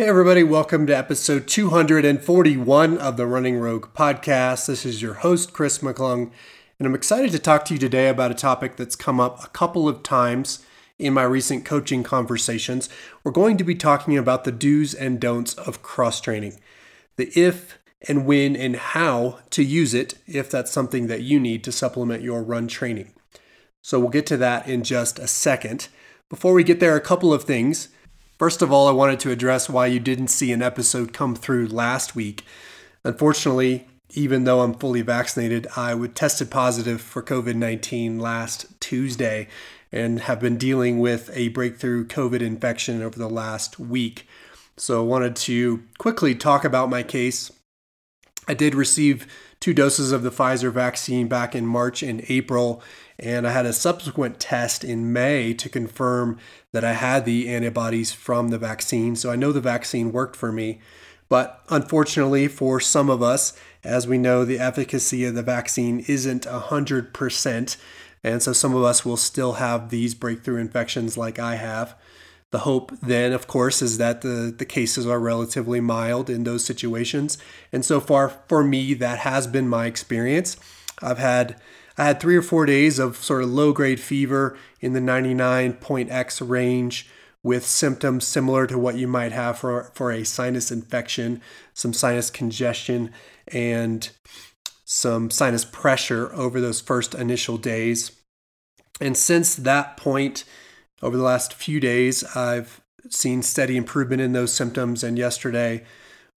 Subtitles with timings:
[0.00, 4.66] Hey, everybody, welcome to episode 241 of the Running Rogue podcast.
[4.66, 6.30] This is your host, Chris McClung,
[6.78, 9.48] and I'm excited to talk to you today about a topic that's come up a
[9.48, 10.64] couple of times
[10.98, 12.88] in my recent coaching conversations.
[13.22, 16.58] We're going to be talking about the do's and don'ts of cross training,
[17.16, 17.78] the if
[18.08, 22.22] and when and how to use it if that's something that you need to supplement
[22.22, 23.12] your run training.
[23.82, 25.88] So we'll get to that in just a second.
[26.30, 27.88] Before we get there, a couple of things.
[28.40, 31.66] First of all, I wanted to address why you didn't see an episode come through
[31.66, 32.42] last week.
[33.04, 39.46] Unfortunately, even though I'm fully vaccinated, I would tested positive for COVID 19 last Tuesday
[39.92, 44.26] and have been dealing with a breakthrough COVID infection over the last week.
[44.78, 47.52] So I wanted to quickly talk about my case.
[48.48, 49.26] I did receive
[49.60, 52.82] two doses of the Pfizer vaccine back in March and April,
[53.18, 56.38] and I had a subsequent test in May to confirm
[56.72, 59.14] that I had the antibodies from the vaccine.
[59.16, 60.80] So I know the vaccine worked for me.
[61.28, 66.44] But unfortunately, for some of us, as we know, the efficacy of the vaccine isn't
[66.44, 67.76] 100%.
[68.24, 71.94] And so some of us will still have these breakthrough infections like I have.
[72.50, 76.64] The hope then, of course, is that the, the cases are relatively mild in those
[76.64, 77.38] situations.
[77.72, 80.56] And so far for me, that has been my experience.
[81.00, 81.60] I've had
[81.96, 86.40] I had three or four days of sort of low grade fever in the 99.x
[86.40, 87.08] range
[87.42, 91.42] with symptoms similar to what you might have for, for a sinus infection,
[91.74, 93.12] some sinus congestion,
[93.48, 94.10] and
[94.84, 98.12] some sinus pressure over those first initial days.
[99.00, 100.44] And since that point,
[101.02, 105.02] over the last few days, I've seen steady improvement in those symptoms.
[105.02, 105.84] And yesterday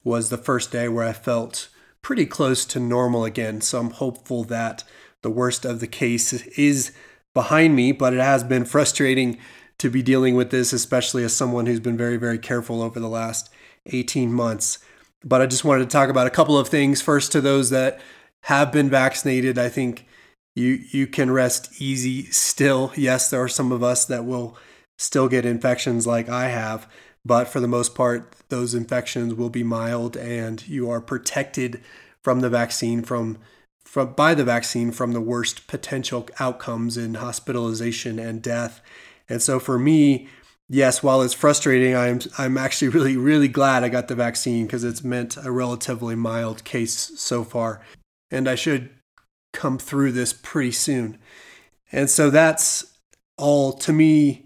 [0.04, 1.70] was the first day where I felt
[2.02, 3.62] pretty close to normal again.
[3.62, 4.84] So I'm hopeful that
[5.22, 6.92] the worst of the case is
[7.34, 9.38] behind me, but it has been frustrating
[9.80, 13.10] to be dealing with this, especially as someone who's been very, very careful over the
[13.10, 13.50] last
[13.88, 14.80] 18 months.
[15.24, 17.02] But I just wanted to talk about a couple of things.
[17.02, 18.00] First, to those that
[18.42, 20.06] have been vaccinated, I think
[20.56, 22.92] you you can rest easy still.
[22.96, 24.58] Yes, there are some of us that will
[24.98, 26.88] still get infections like I have,
[27.26, 31.82] but for the most part, those infections will be mild and you are protected
[32.22, 33.40] from the vaccine from
[33.84, 38.82] from by the vaccine from the worst potential outcomes in hospitalization and death.
[39.28, 40.28] And so for me,
[40.70, 44.84] yes, while it's frustrating, I'm I'm actually really really glad I got the vaccine because
[44.84, 47.82] it's meant a relatively mild case so far.
[48.32, 48.90] And I should
[49.54, 51.18] come through this pretty soon.
[51.92, 52.98] And so that's
[53.38, 54.46] all to me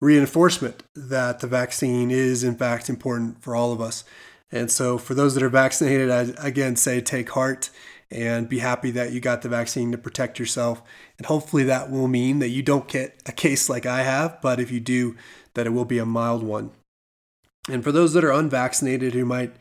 [0.00, 4.04] reinforcement that the vaccine is in fact important for all of us.
[4.50, 7.70] And so for those that are vaccinated, I again say take heart
[8.10, 10.82] and be happy that you got the vaccine to protect yourself.
[11.18, 14.60] And hopefully that will mean that you don't get a case like I have, but
[14.60, 15.14] if you do,
[15.54, 16.70] that it will be a mild one.
[17.68, 19.54] And for those that are unvaccinated who might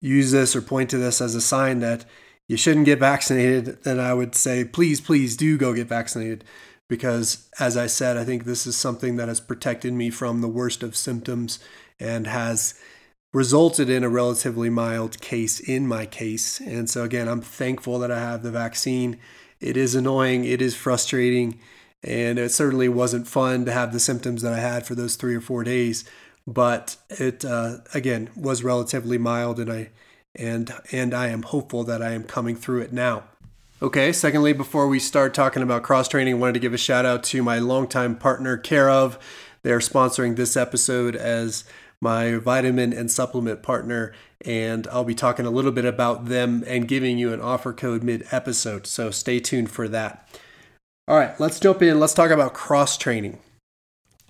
[0.00, 2.04] use this or point to this as a sign that
[2.50, 6.42] you shouldn't get vaccinated, then I would say, please, please do go get vaccinated.
[6.88, 10.48] Because as I said, I think this is something that has protected me from the
[10.48, 11.60] worst of symptoms
[12.00, 12.74] and has
[13.32, 16.58] resulted in a relatively mild case in my case.
[16.58, 19.20] And so, again, I'm thankful that I have the vaccine.
[19.60, 21.60] It is annoying, it is frustrating,
[22.02, 25.36] and it certainly wasn't fun to have the symptoms that I had for those three
[25.36, 26.04] or four days.
[26.48, 29.90] But it, uh, again, was relatively mild, and I
[30.34, 33.24] and and I am hopeful that I am coming through it now.
[33.82, 37.06] Okay, secondly, before we start talking about cross training, I wanted to give a shout
[37.06, 39.18] out to my longtime partner, Care of.
[39.62, 41.64] They're sponsoring this episode as
[42.00, 44.12] my vitamin and supplement partner,
[44.44, 48.02] and I'll be talking a little bit about them and giving you an offer code
[48.02, 48.86] mid episode.
[48.86, 50.28] So stay tuned for that.
[51.08, 51.98] All right, let's jump in.
[51.98, 53.38] Let's talk about cross training.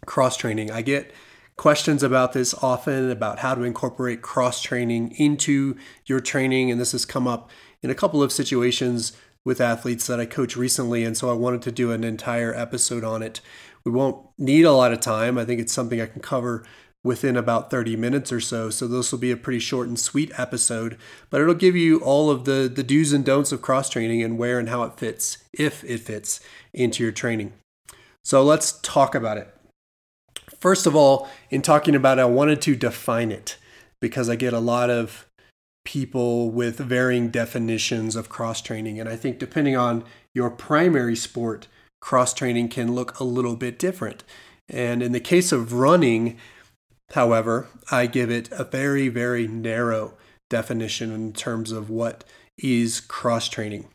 [0.06, 0.70] Cross training.
[0.70, 1.12] I get
[1.60, 5.76] questions about this often about how to incorporate cross training into
[6.06, 6.70] your training.
[6.70, 7.50] And this has come up
[7.82, 9.12] in a couple of situations
[9.44, 11.04] with athletes that I coach recently.
[11.04, 13.42] And so I wanted to do an entire episode on it.
[13.84, 15.36] We won't need a lot of time.
[15.36, 16.64] I think it's something I can cover
[17.04, 18.70] within about 30 minutes or so.
[18.70, 20.96] So this will be a pretty short and sweet episode,
[21.28, 24.38] but it'll give you all of the, the do's and don'ts of cross training and
[24.38, 26.40] where and how it fits, if it fits
[26.72, 27.52] into your training.
[28.24, 29.54] So let's talk about it.
[30.60, 33.56] First of all, in talking about it, I wanted to define it
[34.00, 35.26] because I get a lot of
[35.84, 39.00] people with varying definitions of cross training.
[39.00, 40.04] And I think depending on
[40.34, 41.66] your primary sport,
[42.00, 44.22] cross training can look a little bit different.
[44.68, 46.38] And in the case of running,
[47.12, 50.14] however, I give it a very, very narrow
[50.48, 52.24] definition in terms of what
[52.58, 53.88] is cross training.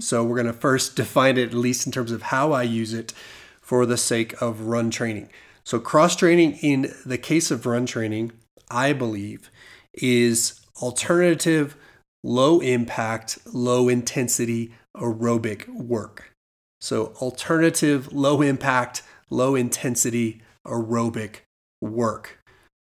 [0.00, 2.92] So we're going to first define it, at least in terms of how I use
[2.92, 3.12] it
[3.60, 5.28] for the sake of run training.
[5.68, 8.32] So, cross training in the case of run training,
[8.70, 9.50] I believe,
[9.92, 11.76] is alternative,
[12.24, 16.32] low impact, low intensity aerobic work.
[16.80, 21.40] So, alternative, low impact, low intensity aerobic
[21.82, 22.38] work.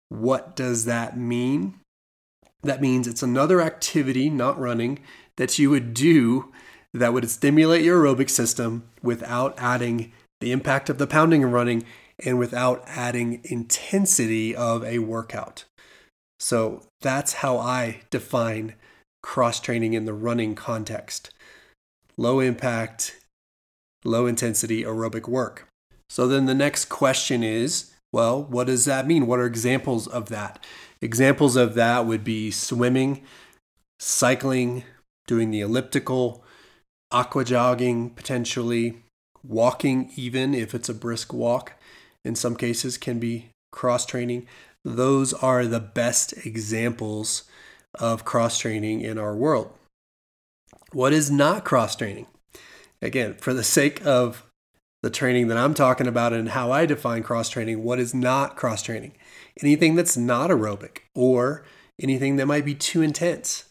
[0.07, 1.81] What does that mean?
[2.63, 4.99] That means it's another activity, not running,
[5.35, 6.53] that you would do
[6.93, 11.83] that would stimulate your aerobic system without adding the impact of the pounding and running
[12.23, 15.65] and without adding intensity of a workout.
[16.39, 18.75] So that's how I define
[19.23, 21.31] cross training in the running context
[22.19, 23.19] low impact,
[24.03, 25.67] low intensity aerobic work.
[26.09, 29.27] So then the next question is well, what does that mean?
[29.27, 30.63] What are examples of that?
[31.01, 33.21] Examples of that would be swimming,
[33.99, 34.83] cycling,
[35.27, 36.43] doing the elliptical,
[37.11, 39.03] aqua jogging potentially,
[39.45, 41.73] walking, even if it's a brisk walk,
[42.27, 44.45] in some cases can be cross training.
[44.83, 47.43] Those are the best examples
[47.99, 49.73] of cross training in our world.
[50.91, 52.27] What is not cross training?
[53.01, 54.43] Again, for the sake of
[55.03, 58.55] the training that I'm talking about and how I define cross training, what is not
[58.55, 59.13] cross training?
[59.61, 61.65] Anything that's not aerobic or
[62.01, 63.65] anything that might be too intense.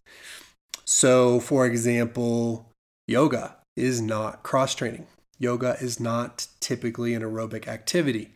[0.85, 2.71] So, for example,
[3.09, 5.07] yoga is not cross training.
[5.39, 8.36] Yoga is not typically an aerobic activity.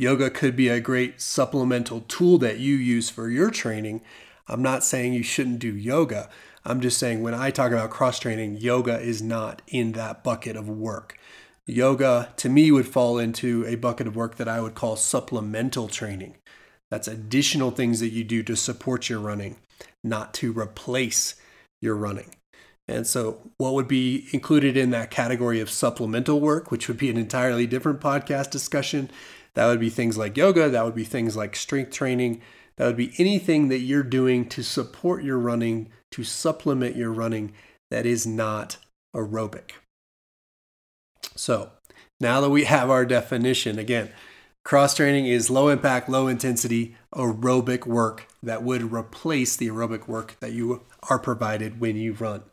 [0.00, 4.00] Yoga could be a great supplemental tool that you use for your training.
[4.46, 6.30] I'm not saying you shouldn't do yoga.
[6.64, 10.54] I'm just saying when I talk about cross training, yoga is not in that bucket
[10.54, 11.18] of work.
[11.66, 15.88] Yoga to me would fall into a bucket of work that I would call supplemental
[15.88, 16.36] training.
[16.90, 19.56] That's additional things that you do to support your running,
[20.04, 21.34] not to replace
[21.82, 22.36] your running.
[22.86, 27.10] And so, what would be included in that category of supplemental work, which would be
[27.10, 29.10] an entirely different podcast discussion,
[29.58, 32.40] that would be things like yoga, that would be things like strength training,
[32.76, 37.52] that would be anything that you're doing to support your running, to supplement your running
[37.90, 38.76] that is not
[39.16, 39.72] aerobic.
[41.34, 41.72] So,
[42.20, 44.10] now that we have our definition, again,
[44.64, 50.36] cross training is low impact, low intensity aerobic work that would replace the aerobic work
[50.38, 52.44] that you are provided when you run.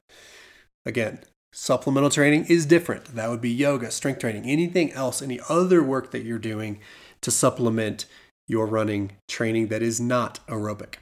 [0.88, 1.19] Again,
[1.56, 3.16] supplemental training is different.
[3.16, 6.80] That would be yoga, strength training, anything else, any other work that you're doing
[7.22, 8.06] to supplement
[8.46, 10.96] your running training that is not aerobic.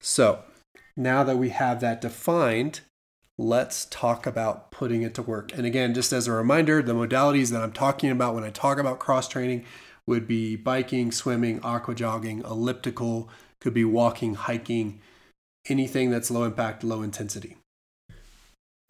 [0.00, 0.44] So,
[0.96, 2.80] now that we have that defined,
[3.36, 5.52] let's talk about putting it to work.
[5.52, 8.78] And again, just as a reminder, the modalities that I'm talking about when I talk
[8.78, 9.64] about cross training
[10.06, 13.28] would be biking, swimming, aqua jogging, elliptical,
[13.60, 15.00] could be walking, hiking,
[15.68, 17.56] anything that's low impact, low intensity.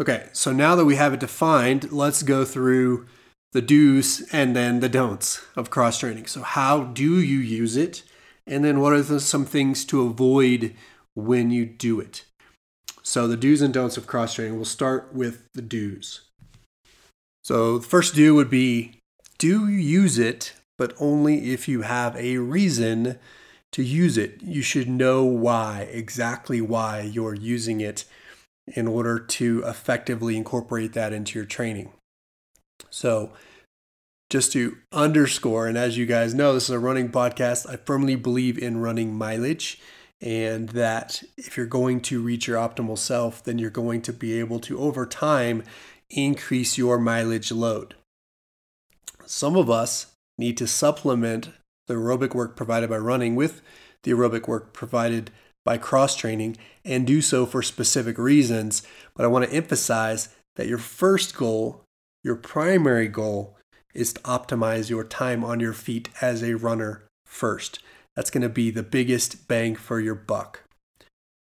[0.01, 3.07] Okay, so now that we have it defined, let's go through
[3.53, 6.27] the do's and then the don'ts of cross training.
[6.27, 8.03] So, how do you use it?
[8.47, 10.75] And then, what are the, some things to avoid
[11.15, 12.25] when you do it?
[13.03, 16.23] So, the do's and don'ts of cross training, we'll start with the do's.
[17.43, 19.01] So, the first do would be
[19.39, 23.19] do use it, but only if you have a reason
[23.73, 24.43] to use it.
[24.43, 28.05] You should know why, exactly why you're using it
[28.67, 31.93] in order to effectively incorporate that into your training.
[32.91, 33.33] So,
[34.29, 37.69] just to underscore, and as you guys know, this is a running podcast.
[37.69, 39.81] I firmly believe in running mileage,
[40.21, 44.39] and that if you're going to reach your optimal self, then you're going to be
[44.39, 45.63] able to, over time,
[46.11, 47.95] increase your mileage load.
[49.27, 51.51] Some of us need to supplement
[51.87, 53.63] the aerobic work provided by running with
[54.03, 55.31] the aerobic work provided
[55.67, 58.83] by cross training and do so for specific reasons.
[59.15, 61.83] But I want to emphasize that your first goal,
[62.23, 63.57] your primary goal,
[63.93, 67.81] is to optimize your time on your feet as a runner first.
[68.15, 70.63] That's going to be the biggest bang for your buck.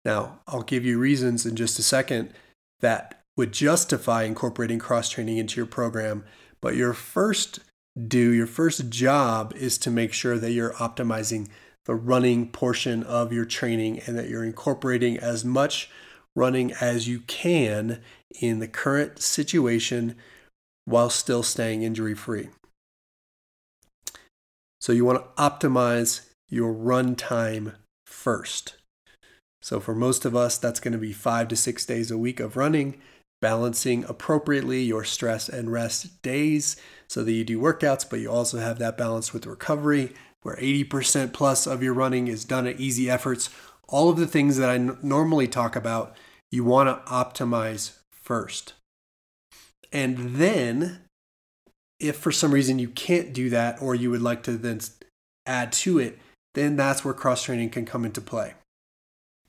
[0.05, 2.33] Now, I'll give you reasons in just a second
[2.81, 6.25] that would justify incorporating cross training into your program,
[6.63, 7.61] but your first
[8.09, 11.49] do, your first job is to make sure that you're optimizing
[11.87, 15.89] the running portion of your training and that you're incorporating as much
[16.35, 18.01] running as you can
[18.41, 20.15] in the current situation
[20.85, 22.49] while still staying injury free.
[24.81, 27.73] So you want to optimize your run time
[28.07, 28.75] first.
[29.63, 32.39] So for most of us, that's going to be five to six days a week
[32.39, 33.01] of running,
[33.41, 36.77] balancing appropriately your stress and rest days
[37.09, 40.13] so that you do workouts, but you also have that balance with recovery
[40.47, 43.51] where 80% plus of your running is done at easy efforts.
[43.89, 46.15] All of the things that I n- normally talk about,
[46.53, 48.75] you want to optimize first.
[49.93, 51.01] And then,
[51.99, 54.79] if for some reason you can't do that or you would like to then
[55.47, 56.17] add to it,
[56.55, 58.55] then that's where cross training can come into play.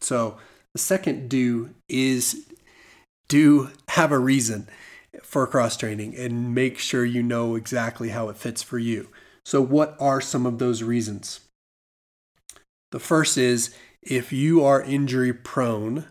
[0.01, 0.39] So,
[0.73, 2.47] the second do is
[3.27, 4.67] do have a reason
[5.21, 9.09] for cross training and make sure you know exactly how it fits for you.
[9.47, 11.39] So, what are some of those reasons?
[12.91, 16.03] The first is if you are injury prone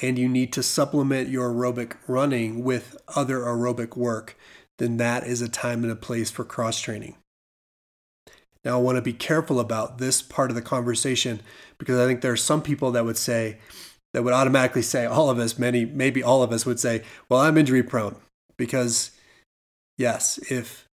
[0.00, 4.38] and you need to supplement your aerobic running with other aerobic work,
[4.78, 7.16] then that is a time and a place for cross training.
[8.64, 11.42] Now, I want to be careful about this part of the conversation
[11.76, 13.58] because I think there are some people that would say,
[14.14, 17.40] that would automatically say, all of us, many, maybe all of us would say, well,
[17.40, 18.16] I'm injury prone.
[18.56, 19.10] Because,
[19.98, 20.85] yes, if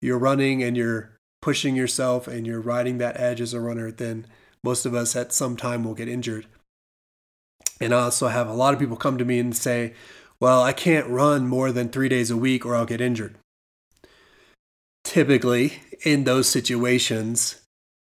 [0.00, 4.26] you're running and you're pushing yourself and you're riding that edge as a runner, then
[4.62, 6.46] most of us at some time will get injured.
[7.80, 9.94] And I also have a lot of people come to me and say,
[10.38, 13.36] well, I can't run more than three days a week or I'll get injured.
[15.04, 17.60] Typically, in those situations,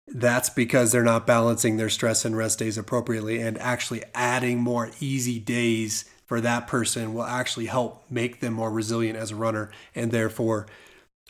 [0.08, 4.92] that's because they're not balancing their stress and rest days appropriately and actually adding more
[5.00, 9.72] easy days for that person will actually help make them more resilient as a runner
[9.96, 10.68] and therefore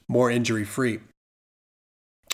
[0.07, 0.99] more injury free.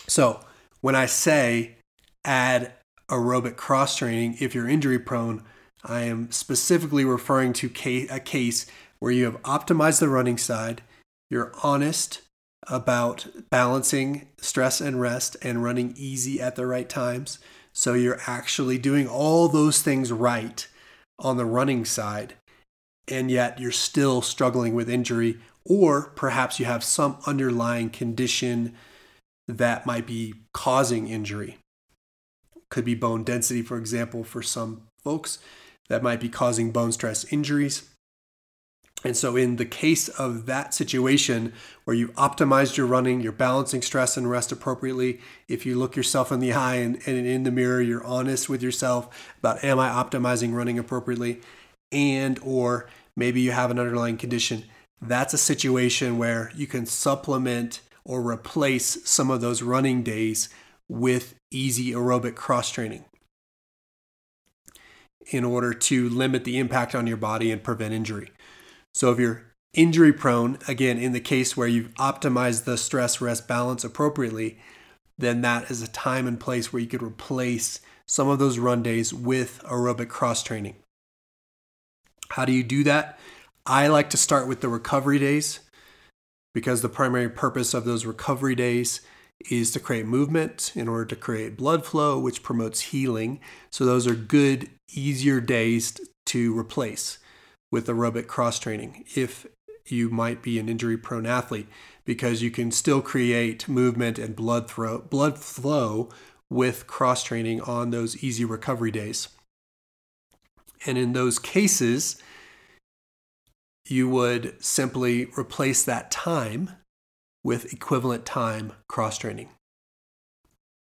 [0.06, 0.40] So,
[0.80, 1.76] when I say
[2.24, 2.72] add
[3.08, 5.44] aerobic cross training if you're injury prone,
[5.84, 7.70] I am specifically referring to
[8.10, 8.66] a case
[8.98, 10.82] where you have optimized the running side,
[11.30, 12.20] you're honest
[12.68, 17.38] about balancing stress and rest and running easy at the right times.
[17.72, 20.66] So you're actually doing all those things right
[21.18, 22.34] on the running side,
[23.08, 25.38] and yet you're still struggling with injury,
[25.70, 28.74] or perhaps you have some underlying condition
[29.46, 31.58] that might be causing injury.
[32.70, 35.38] Could be bone density, for example, for some folks
[35.88, 37.88] that might be causing bone stress injuries.
[39.04, 41.52] And so, in the case of that situation
[41.84, 46.32] where you've optimized your running, you're balancing stress and rest appropriately, if you look yourself
[46.32, 49.88] in the eye and, and, in the mirror, you're honest with yourself about, am I
[49.88, 51.40] optimizing running appropriately?
[51.92, 54.64] And, or maybe you have an underlying condition,
[55.00, 60.48] that's a situation where you can supplement or replace some of those running days
[60.88, 63.04] with easy aerobic cross training
[65.30, 68.30] in order to limit the impact on your body and prevent injury.
[68.94, 73.46] So if you're injury prone, again, in the case where you've optimized the stress rest
[73.46, 74.58] balance appropriately,
[75.16, 78.82] then that is a time and place where you could replace some of those run
[78.82, 80.74] days with aerobic cross training.
[82.30, 83.18] How do you do that?
[83.66, 85.60] I like to start with the recovery days
[86.54, 89.00] because the primary purpose of those recovery days
[89.50, 93.40] is to create movement in order to create blood flow, which promotes healing.
[93.70, 97.18] So, those are good, easier days to replace
[97.70, 99.46] with aerobic cross training if
[99.86, 101.68] you might be an injury prone athlete,
[102.04, 106.10] because you can still create movement and blood, throw, blood flow
[106.48, 109.28] with cross training on those easy recovery days.
[110.86, 112.20] And in those cases,
[113.90, 116.70] you would simply replace that time
[117.42, 119.48] with equivalent time cross training.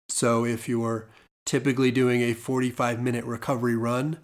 [0.10, 1.08] So if you're
[1.46, 4.18] typically doing a 45 minute recovery run,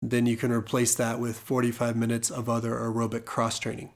[0.00, 3.90] then you can replace that with 45 minutes of other aerobic cross training.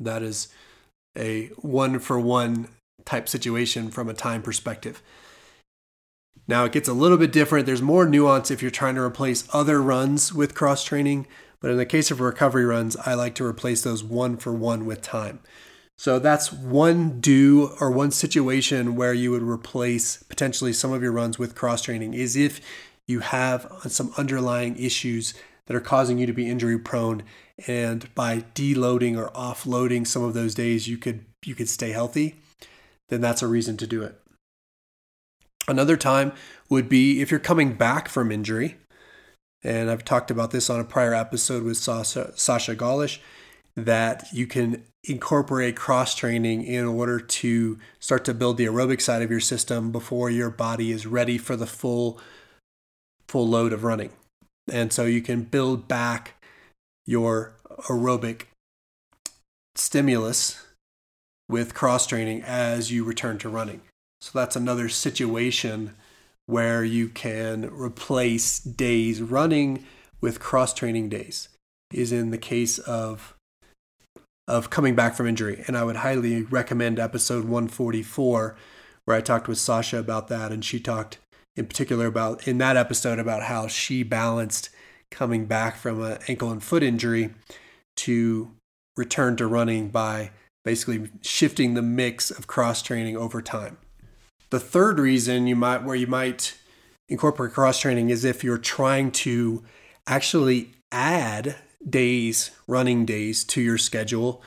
[0.00, 0.48] That is
[1.16, 2.68] a one for one
[3.04, 5.02] type situation from a time perspective.
[6.48, 7.66] Now it gets a little bit different.
[7.66, 11.26] There's more nuance if you're trying to replace other runs with cross training,
[11.60, 14.86] but in the case of recovery runs, I like to replace those one for one
[14.86, 15.40] with time.
[15.96, 21.12] So that's one do or one situation where you would replace potentially some of your
[21.12, 22.60] runs with cross training is if
[23.06, 25.32] you have some underlying issues
[25.66, 27.22] that are causing you to be injury prone
[27.66, 32.34] and by deloading or offloading some of those days you could you could stay healthy
[33.08, 34.20] then that's a reason to do it
[35.66, 36.32] another time
[36.68, 38.76] would be if you're coming back from injury
[39.62, 43.18] and I've talked about this on a prior episode with Sasha, Sasha Gollish
[43.76, 49.22] that you can incorporate cross training in order to start to build the aerobic side
[49.22, 52.18] of your system before your body is ready for the full
[53.28, 54.10] full load of running.
[54.70, 56.34] And so you can build back
[57.04, 57.54] your
[57.88, 58.44] aerobic
[59.74, 60.64] stimulus
[61.48, 63.82] with cross training as you return to running.
[64.20, 65.94] So that's another situation
[66.46, 69.84] where you can replace days running
[70.20, 71.48] with cross training days
[71.92, 73.36] is in the case of
[74.48, 75.64] of coming back from injury.
[75.66, 78.56] And I would highly recommend episode 144,
[79.04, 80.52] where I talked with Sasha about that.
[80.52, 81.18] And she talked
[81.56, 84.70] in particular about, in that episode, about how she balanced
[85.10, 87.34] coming back from an ankle and foot injury
[87.96, 88.52] to
[88.96, 90.30] return to running by
[90.64, 93.78] basically shifting the mix of cross training over time.
[94.50, 96.56] The third reason you might where you might
[97.08, 99.64] incorporate cross training is if you're trying to
[100.06, 101.56] actually add
[101.88, 104.42] days, running days to your schedule.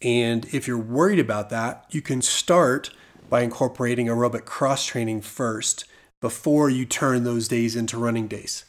[0.00, 2.90] And if you're worried about that, you can start
[3.28, 5.84] by incorporating aerobic cross training first
[6.20, 8.64] before you turn those days into running days.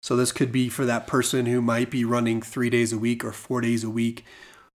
[0.00, 3.24] So, this could be for that person who might be running three days a week
[3.24, 4.24] or four days a week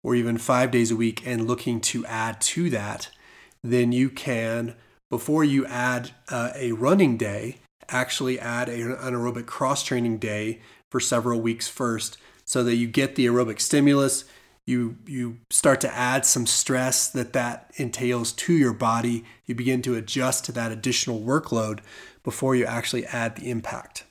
[0.04, 3.10] or even five days a week and looking to add to that.
[3.64, 4.76] Then you can,
[5.10, 10.60] before you add uh, a running day, actually add an aerobic cross training day
[10.90, 14.24] for several weeks first so that you get the aerobic stimulus.
[14.66, 19.24] You you start to add some stress that that entails to your body.
[19.46, 21.80] You begin to adjust to that additional workload
[22.22, 24.04] before you actually add the impact.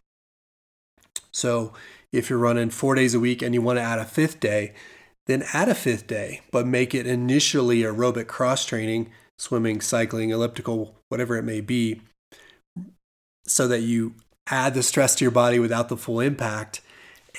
[1.31, 1.73] So
[2.11, 4.73] if you're running 4 days a week and you want to add a fifth day
[5.25, 10.95] then add a fifth day but make it initially aerobic cross training swimming cycling elliptical
[11.09, 12.01] whatever it may be
[13.45, 14.13] so that you
[14.47, 16.81] add the stress to your body without the full impact.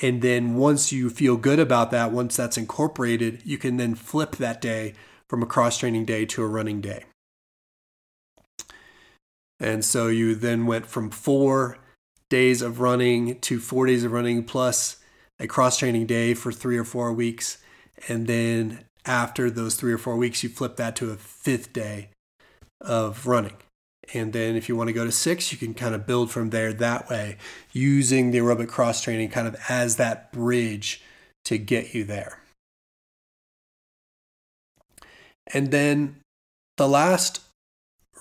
[0.01, 4.37] And then once you feel good about that, once that's incorporated, you can then flip
[4.37, 4.93] that day
[5.29, 7.05] from a cross training day to a running day.
[9.59, 11.77] And so you then went from four
[12.29, 14.97] days of running to four days of running plus
[15.39, 17.57] a cross training day for three or four weeks.
[18.07, 22.09] And then after those three or four weeks, you flip that to a fifth day
[22.81, 23.57] of running.
[24.13, 26.49] And then if you want to go to six, you can kind of build from
[26.49, 27.37] there that way,
[27.71, 31.01] using the aerobic cross training kind of as that bridge
[31.45, 32.39] to get you there.
[35.53, 36.17] And then
[36.77, 37.41] the last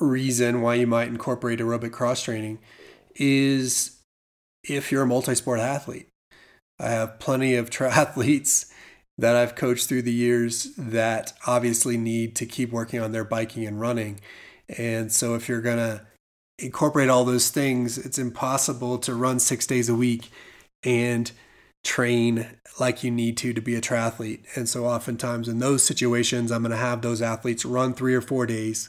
[0.00, 2.58] reason why you might incorporate aerobic cross training
[3.16, 3.98] is
[4.62, 6.08] if you're a multi sport athlete.
[6.78, 8.70] I have plenty of triathletes
[9.18, 13.66] that I've coached through the years that obviously need to keep working on their biking
[13.66, 14.20] and running.
[14.68, 16.06] And so if you're going to
[16.58, 20.30] incorporate all those things, it's impossible to run six days a week
[20.84, 21.30] and
[21.84, 22.46] train
[22.78, 24.44] like you need to to be a triathlete.
[24.54, 28.20] And so oftentimes in those situations, I'm going to have those athletes run three or
[28.20, 28.88] four days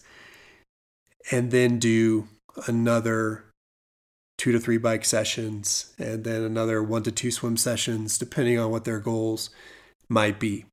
[1.31, 2.27] and then do
[2.67, 3.45] another
[4.37, 8.71] two to three bike sessions and then another one to two swim sessions, depending on
[8.71, 9.49] what their goals
[10.09, 10.65] might be.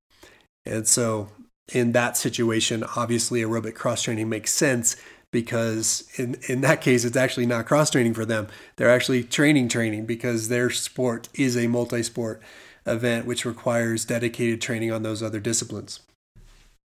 [0.65, 1.29] And so
[1.73, 4.97] in that situation, obviously aerobic cross training makes sense
[5.33, 8.49] because in, in that case, it's actually not cross training for them.
[8.77, 12.41] They're actually training training because their sport is a multi sport
[12.87, 16.01] event, which requires dedicated training on those other disciplines.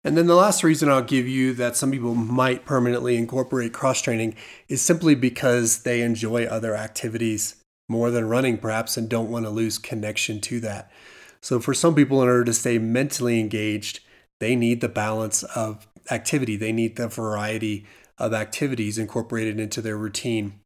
[0.05, 4.01] And then the last reason I'll give you that some people might permanently incorporate cross
[4.01, 4.37] training
[4.69, 7.57] is simply because they enjoy other activities
[7.89, 10.91] more than running, perhaps, and don't want to lose connection to that.
[11.41, 14.01] So, for some people, in order to stay mentally engaged,
[14.41, 17.87] they need the balance of activity, they need the variety
[18.19, 20.61] of activities incorporated into their routine.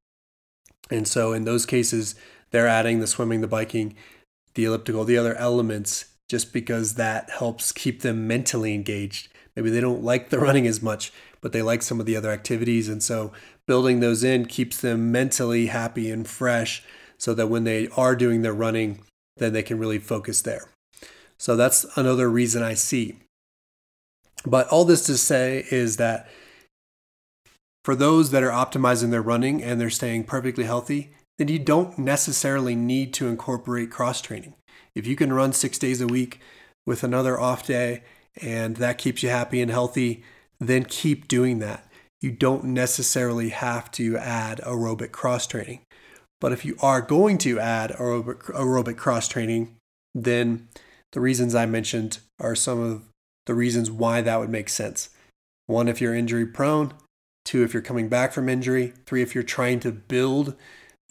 [0.90, 2.14] And so in those cases,
[2.50, 3.94] they're adding the swimming, the biking,
[4.54, 9.28] the elliptical, the other elements just because that helps keep them mentally engaged.
[9.54, 12.30] Maybe they don't like the running as much, but they like some of the other
[12.30, 12.88] activities.
[12.88, 13.32] And so
[13.66, 16.82] building those in keeps them mentally happy and fresh
[17.18, 19.00] so that when they are doing their running,
[19.36, 20.68] then they can really focus there.
[21.38, 23.16] So that's another reason I see.
[24.44, 26.28] But all this to say is that
[27.84, 31.98] for those that are optimizing their running and they're staying perfectly healthy, then you don't
[31.98, 34.54] necessarily need to incorporate cross training.
[34.94, 36.40] If you can run six days a week
[36.86, 38.02] with another off day
[38.40, 40.22] and that keeps you happy and healthy,
[40.60, 41.90] then keep doing that.
[42.20, 45.80] You don't necessarily have to add aerobic cross training.
[46.42, 49.76] But if you are going to add aerobic, aerobic cross training,
[50.12, 50.66] then
[51.12, 53.04] the reasons I mentioned are some of
[53.46, 55.10] the reasons why that would make sense.
[55.68, 56.94] One, if you're injury prone.
[57.44, 58.92] Two, if you're coming back from injury.
[59.06, 60.56] Three, if you're trying to build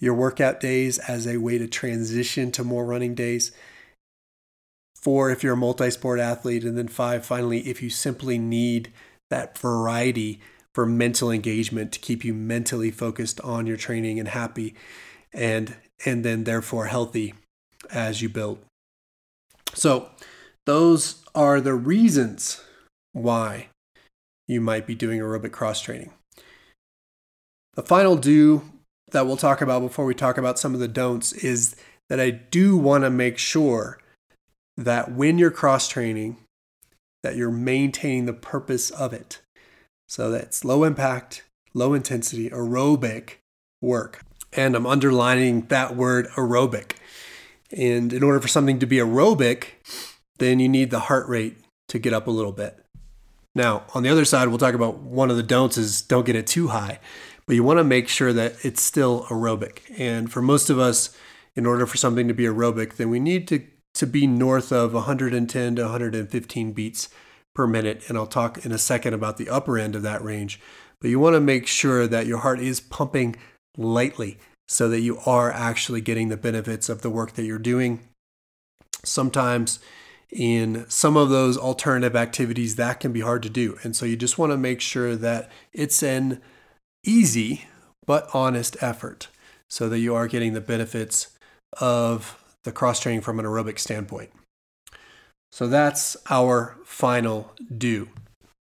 [0.02, 3.54] your workout days as a way to transition to more running days.
[4.98, 6.65] Four, if you're a multi sport athlete.
[6.65, 8.91] And then five, finally, if you simply need
[9.30, 10.41] that variety
[10.76, 14.76] for mental engagement to keep you mentally focused on your training and happy
[15.34, 17.34] and and then therefore healthy
[17.91, 18.60] as you build.
[19.74, 20.10] So
[20.65, 22.62] those are the reasons
[23.13, 23.67] why
[24.48, 26.12] you might be doing aerobic cross training.
[27.76, 28.63] The final do
[29.12, 31.76] that we'll talk about before we talk about some of the don'ts is
[32.10, 34.00] that I do want to make sure
[34.78, 36.38] that when you're cross training,
[37.24, 39.39] that you're maintaining the purpose of it.
[40.10, 43.36] So that's low impact, low intensity, aerobic
[43.82, 44.26] work.
[44.54, 46.94] And I'm underlining that word aerobic.
[47.72, 49.66] And in order for something to be aerobic,
[50.40, 52.78] then you need the heart rate to get up a little bit.
[53.54, 56.36] Now, on the other side, we'll talk about one of the don'ts is don't get
[56.36, 57.00] it too high.
[57.46, 59.80] but you want to make sure that it's still aerobic.
[59.98, 61.16] And for most of us,
[61.56, 64.94] in order for something to be aerobic, then we need to, to be north of
[64.94, 67.10] 110 to 115 beats
[67.54, 68.04] per minute.
[68.08, 70.62] And I'll talk in a second about the upper end of that range.
[71.02, 73.36] But you want to make sure that your heart is pumping
[73.78, 78.00] lightly so that you are actually getting the benefits of the work that you're doing.
[79.04, 79.80] Sometimes
[80.32, 83.78] in some of those alternative activities, that can be hard to do.
[83.84, 86.42] And so you just want to make sure that it's an
[87.04, 87.66] easy
[88.06, 89.28] but honest effort
[89.70, 91.38] so that you are getting the benefits
[91.80, 94.32] of the cross training from an aerobic standpoint.
[95.52, 98.10] So that's our final do.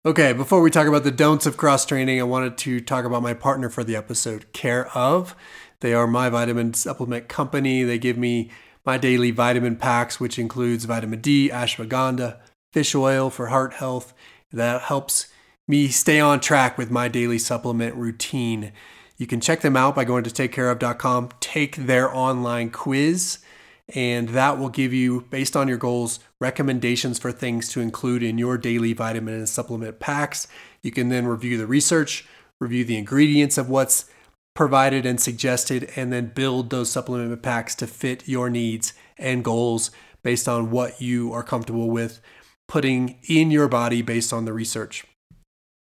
[0.05, 3.21] Okay, before we talk about the don'ts of cross training, I wanted to talk about
[3.21, 5.35] my partner for the episode, Care of.
[5.81, 7.83] They are my vitamin supplement company.
[7.83, 8.49] They give me
[8.85, 12.37] my daily vitamin packs, which includes vitamin D, ashwagandha,
[12.71, 14.13] fish oil for heart health.
[14.53, 15.27] That helps
[15.67, 18.71] me stay on track with my daily supplement routine.
[19.17, 23.39] You can check them out by going to takecareof.com, take their online quiz,
[23.93, 28.37] and that will give you, based on your goals, recommendations for things to include in
[28.37, 30.47] your daily vitamin and supplement packs.
[30.81, 32.25] You can then review the research,
[32.59, 34.05] review the ingredients of what's
[34.55, 39.91] provided and suggested, and then build those supplement packs to fit your needs and goals
[40.23, 42.21] based on what you are comfortable with
[42.67, 45.05] putting in your body based on the research.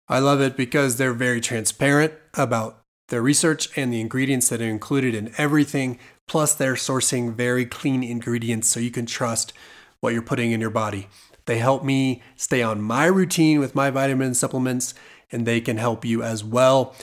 [0.09, 4.65] I love it because they're very transparent about their research and the ingredients that are
[4.65, 5.99] included in everything.
[6.29, 9.53] Plus, they're sourcing very clean ingredients so you can trust
[10.01, 11.09] what you're putting in your body.
[11.47, 14.95] They help me stay on my routine with my vitamin supplements,
[15.31, 16.95] and they can help you as well.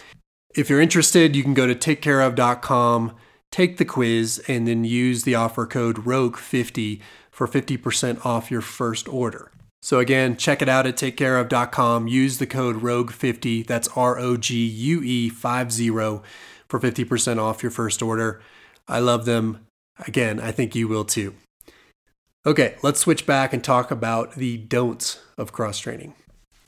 [0.55, 3.15] If you're interested, you can go to takecareof.com,
[3.51, 7.01] take the quiz, and then use the offer code ROGUE50
[7.31, 9.51] for 50% off your first order.
[9.81, 12.07] So again, check it out at takecareof.com.
[12.07, 17.71] Use the code ROGUE50, that's R O G U E 50 for 50% off your
[17.71, 18.41] first order.
[18.87, 19.65] I love them.
[20.07, 21.35] Again, I think you will too.
[22.45, 26.13] Okay, let's switch back and talk about the don'ts of cross training.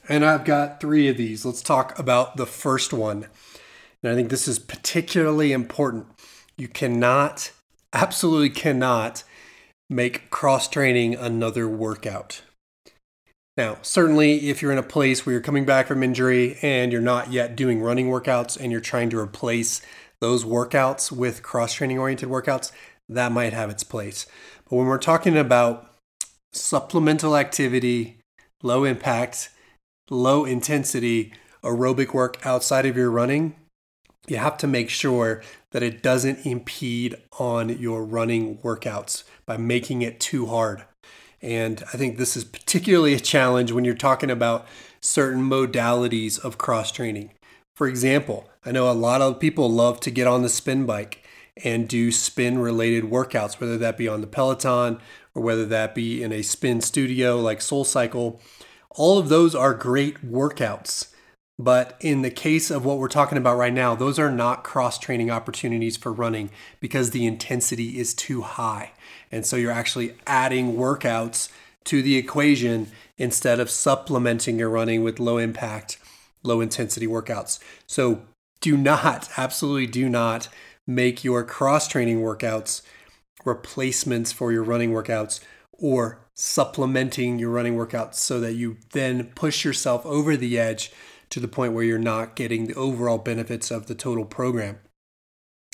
[0.08, 1.44] And I've got three of these.
[1.44, 3.28] Let's talk about the first one.
[4.02, 6.08] And I think this is particularly important.
[6.58, 7.52] You cannot,
[7.92, 9.24] absolutely cannot,
[9.90, 12.42] make cross training another workout.
[13.58, 17.02] Now, certainly, if you're in a place where you're coming back from injury and you're
[17.02, 19.82] not yet doing running workouts and you're trying to replace
[20.22, 22.72] those workouts with cross training oriented workouts,
[23.10, 24.26] that might have its place.
[24.76, 25.90] But when we're talking about
[26.52, 28.18] supplemental activity,
[28.62, 29.50] low impact,
[30.10, 31.32] low intensity
[31.64, 33.56] aerobic work outside of your running,
[34.28, 40.02] you have to make sure that it doesn't impede on your running workouts by making
[40.02, 40.84] it too hard.
[41.42, 44.68] And I think this is particularly a challenge when you're talking about
[45.00, 47.32] certain modalities of cross training.
[47.78, 51.25] For example, I know a lot of people love to get on the spin bike
[51.64, 55.00] and do spin related workouts, whether that be on the Peloton
[55.34, 58.40] or whether that be in a spin studio like SoulCycle.
[58.92, 61.12] All of those are great workouts.
[61.58, 65.00] But in the case of what we're talking about right now, those are not cross
[65.00, 66.50] training opportunities for running
[66.82, 68.92] because the intensity is too high.
[69.32, 71.50] And so you're actually adding workouts
[71.86, 75.98] to the equation instead of supplementing your running with low impact,
[76.44, 77.60] low intensity workouts.
[77.88, 78.24] So
[78.60, 80.50] do not, absolutely do not
[80.88, 82.82] make your cross training workouts
[83.44, 85.40] replacements for your running workouts
[85.72, 90.92] or supplementing your running workouts so that you then push yourself over the edge
[91.30, 94.80] to the point where you're not getting the overall benefits of the total program.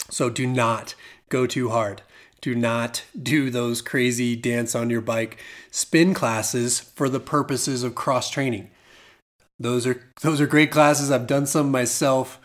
[0.10, 0.95] So do not
[1.30, 2.02] go too hard.
[2.41, 5.38] Do not do those crazy dance on your bike
[5.69, 8.71] spin classes for the purposes of cross training.
[9.60, 11.12] Those are those are great classes.
[11.12, 12.39] I've done some myself.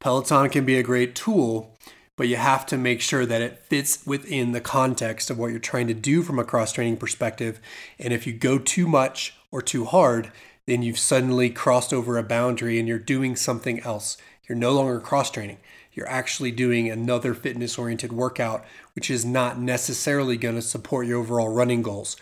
[0.00, 1.76] Peloton can be a great tool,
[2.16, 5.60] but you have to make sure that it fits within the context of what you're
[5.60, 7.60] trying to do from a cross training perspective.
[7.98, 10.32] And if you go too much or too hard,
[10.66, 14.16] then you've suddenly crossed over a boundary and you're doing something else.
[14.48, 15.58] You're no longer cross training.
[15.92, 21.20] You're actually doing another fitness oriented workout, which is not necessarily going to support your
[21.20, 22.16] overall running goals.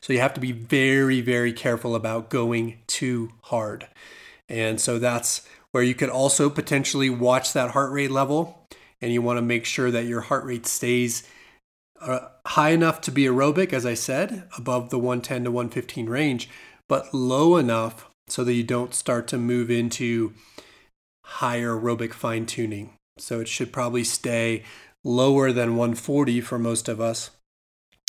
[0.00, 3.88] So you have to be very, very careful about going too hard.
[4.48, 8.66] And so that's where you could also potentially watch that heart rate level.
[9.00, 11.26] And you want to make sure that your heart rate stays
[12.00, 16.48] uh, high enough to be aerobic, as I said, above the 110 to 115 range,
[16.88, 20.34] but low enough so that you don't start to move into
[21.24, 22.94] higher aerobic fine tuning.
[23.18, 24.64] So it should probably stay
[25.04, 27.30] lower than 140 for most of us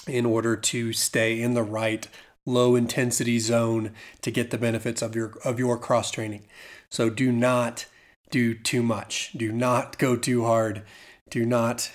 [0.07, 2.07] in order to stay in the right
[2.45, 6.45] low intensity zone to get the benefits of your of your cross training.
[6.89, 7.85] So do not
[8.29, 9.31] do too much.
[9.35, 10.83] Do not go too hard.
[11.29, 11.91] Do not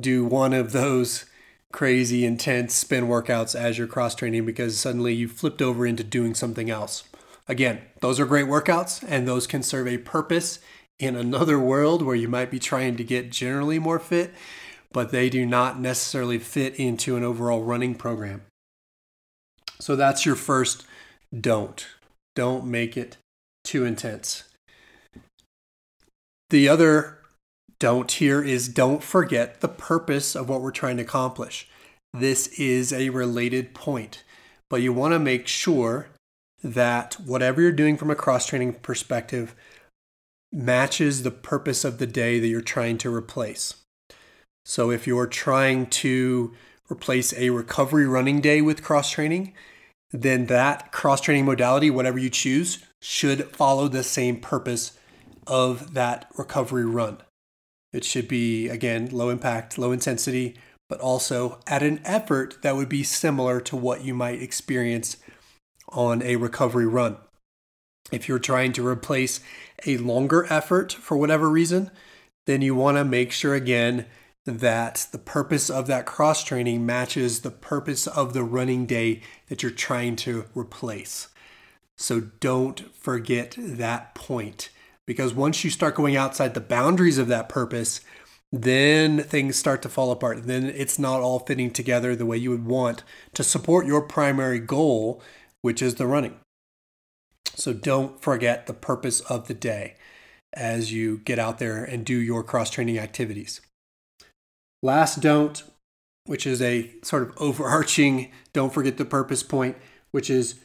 [0.00, 1.26] do one of those
[1.72, 6.34] crazy, intense spin workouts as you're cross training because suddenly you flipped over into doing
[6.34, 7.04] something else.
[7.48, 10.60] Again, those are great workouts and those can serve a purpose
[10.98, 14.32] in another world where you might be trying to get generally more fit,
[14.92, 18.42] but they do not necessarily fit into an overall running program.
[19.82, 20.86] So that's your first
[21.36, 21.84] don't.
[22.36, 23.16] Don't make it
[23.64, 24.44] too intense.
[26.50, 27.18] The other
[27.80, 31.68] don't here is don't forget the purpose of what we're trying to accomplish.
[32.14, 34.22] This is a related point,
[34.70, 36.06] but you want to make sure
[36.62, 39.56] that whatever you're doing from a cross training perspective
[40.52, 43.74] matches the purpose of the day that you're trying to replace.
[44.64, 46.54] So if you're trying to
[46.88, 49.54] replace a recovery running day with cross training,
[50.12, 54.98] then that cross training modality, whatever you choose, should follow the same purpose
[55.46, 57.18] of that recovery run.
[57.92, 60.56] It should be, again, low impact, low intensity,
[60.88, 65.16] but also at an effort that would be similar to what you might experience
[65.88, 67.16] on a recovery run.
[68.10, 69.40] If you're trying to replace
[69.86, 71.90] a longer effort for whatever reason,
[72.46, 74.06] then you want to make sure again
[74.44, 79.62] that the purpose of that cross training matches the purpose of the running day that
[79.62, 81.28] you're trying to replace.
[81.96, 84.70] So don't forget that point
[85.06, 88.00] because once you start going outside the boundaries of that purpose,
[88.50, 90.46] then things start to fall apart.
[90.46, 93.02] Then it's not all fitting together the way you would want
[93.34, 95.22] to support your primary goal,
[95.60, 96.36] which is the running.
[97.54, 99.96] So don't forget the purpose of the day
[100.52, 103.60] as you get out there and do your cross training activities.
[104.82, 105.62] Last don't,
[106.26, 109.76] which is a sort of overarching don't forget the purpose point,
[110.10, 110.58] which is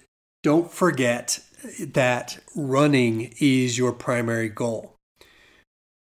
[0.43, 1.39] don't forget
[1.79, 4.95] that running is your primary goal.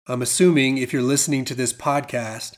[0.06, 2.56] I'm assuming if you're listening to this podcast,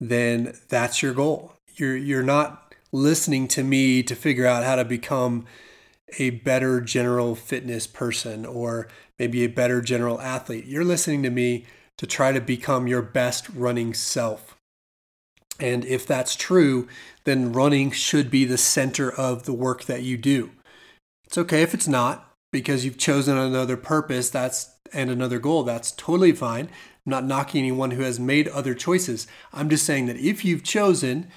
[0.00, 1.54] then that's your goal.
[1.74, 5.46] You're you're not listening to me to figure out how to become
[6.18, 10.66] a better general fitness person or maybe a better general athlete.
[10.66, 11.66] You're listening to me
[11.98, 14.56] to try to become your best running self.
[15.60, 16.88] And if that's true,
[17.24, 20.50] then running should be the center of the work that you do.
[21.26, 25.62] It's okay if it's not because you've chosen another purpose that's and another goal.
[25.62, 26.66] That's totally fine.
[26.66, 29.26] I'm not knocking anyone who has made other choices.
[29.52, 31.28] I'm just saying that if you've chosen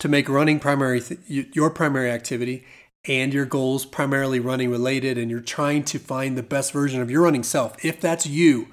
[0.00, 2.64] to make running primary th- your primary activity
[3.06, 7.10] and your goals primarily running related and you're trying to find the best version of
[7.10, 8.68] your running self, if that's you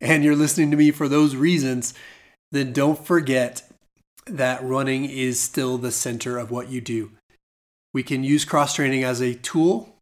[0.00, 1.94] and you're listening to me for those reasons,
[2.50, 3.62] then don't forget
[4.26, 7.12] that running is still the center of what you do.
[7.92, 9.96] We can use cross training as a tool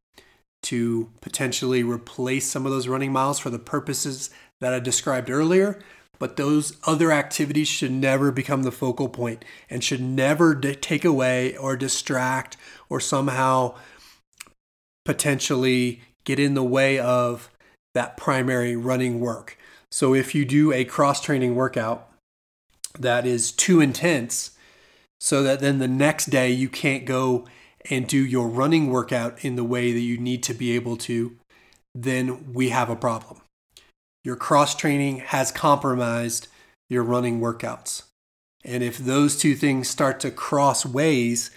[0.64, 4.30] to potentially replace some of those running miles for the purposes
[4.60, 5.82] that I described earlier,
[6.18, 11.56] but those other activities should never become the focal point and should never take away
[11.56, 12.56] or distract
[12.88, 13.74] or somehow
[15.04, 17.50] potentially get in the way of
[17.94, 19.58] that primary running work.
[19.90, 22.08] So if you do a cross training workout
[22.98, 24.52] that is too intense,
[25.20, 27.46] so that then the next day you can't go
[27.90, 31.36] and do your running workout in the way that you need to be able to,
[31.94, 33.42] then we have a problem
[34.24, 36.48] your cross training has compromised
[36.88, 38.04] your running workouts.
[38.64, 41.50] And if those two things start to cross ways,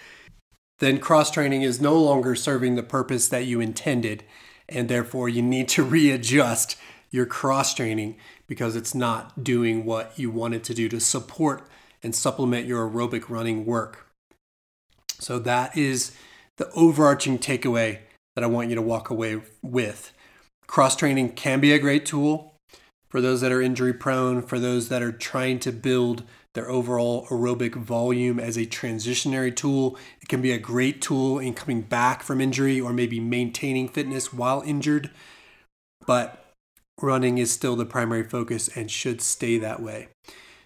[0.80, 4.24] then cross training is no longer serving the purpose that you intended.
[4.68, 6.76] And therefore, you need to readjust
[7.16, 11.68] your cross training because it's not doing what you wanted to do to support
[12.02, 14.06] and supplement your aerobic running work.
[15.18, 16.12] So, that is
[16.58, 18.00] the overarching takeaway
[18.34, 20.12] that I want you to walk away with.
[20.66, 22.54] Cross training can be a great tool
[23.08, 26.22] for those that are injury prone, for those that are trying to build
[26.54, 29.98] their overall aerobic volume as a transitionary tool.
[30.20, 34.32] It can be a great tool in coming back from injury or maybe maintaining fitness
[34.32, 35.10] while injured.
[36.06, 36.45] But
[37.00, 40.08] running is still the primary focus and should stay that way.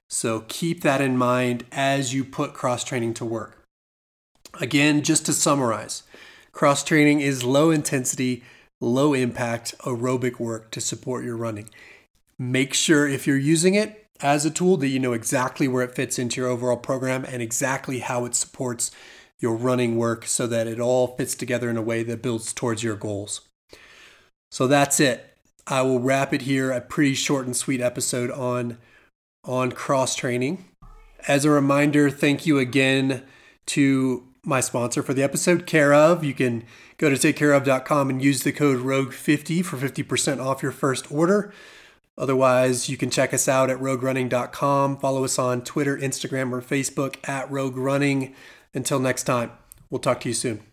[0.08, 3.62] So keep that in mind as you put cross training to work.
[4.60, 6.02] Again, just to summarize,
[6.52, 8.42] cross training is low intensity,
[8.80, 11.68] low impact aerobic work to support your running.
[12.38, 15.94] Make sure if you're using it as a tool that you know exactly where it
[15.94, 18.90] fits into your overall program and exactly how it supports
[19.38, 22.82] your running work so that it all fits together in a way that builds towards
[22.82, 23.42] your goals.
[24.50, 25.29] So that's it.
[25.70, 28.76] I will wrap it here, a pretty short and sweet episode on
[29.44, 30.66] on cross training.
[31.26, 33.22] As a reminder, thank you again
[33.66, 36.22] to my sponsor for the episode, Care of.
[36.22, 36.64] You can
[36.98, 41.52] go to takecareof.com and use the code ROGUE50 for 50% off your first order
[42.20, 44.98] Otherwise, you can check us out at roguerunning.com.
[44.98, 48.34] Follow us on Twitter, Instagram, or Facebook at Rogue Running.
[48.74, 49.52] Until next time,
[49.88, 50.69] we'll talk to you soon.